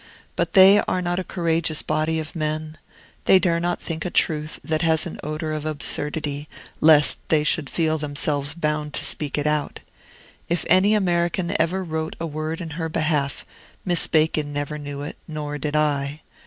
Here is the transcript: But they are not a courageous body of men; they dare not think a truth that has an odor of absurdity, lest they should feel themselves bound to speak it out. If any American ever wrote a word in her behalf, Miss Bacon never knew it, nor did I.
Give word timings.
But 0.35 0.53
they 0.53 0.79
are 0.87 0.99
not 0.99 1.19
a 1.19 1.23
courageous 1.23 1.83
body 1.83 2.19
of 2.19 2.35
men; 2.35 2.79
they 3.25 3.37
dare 3.37 3.59
not 3.59 3.79
think 3.79 4.03
a 4.03 4.09
truth 4.09 4.59
that 4.63 4.81
has 4.81 5.05
an 5.05 5.19
odor 5.21 5.53
of 5.53 5.63
absurdity, 5.63 6.49
lest 6.79 7.19
they 7.29 7.43
should 7.43 7.69
feel 7.69 7.99
themselves 7.99 8.55
bound 8.55 8.95
to 8.95 9.05
speak 9.05 9.37
it 9.37 9.45
out. 9.45 9.81
If 10.49 10.65
any 10.67 10.95
American 10.95 11.55
ever 11.61 11.83
wrote 11.83 12.15
a 12.19 12.25
word 12.25 12.61
in 12.61 12.71
her 12.81 12.89
behalf, 12.89 13.45
Miss 13.85 14.07
Bacon 14.07 14.51
never 14.51 14.79
knew 14.79 15.03
it, 15.03 15.17
nor 15.27 15.59
did 15.59 15.75
I. 15.75 16.21